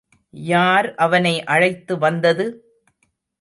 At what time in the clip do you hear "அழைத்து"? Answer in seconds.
1.45-1.97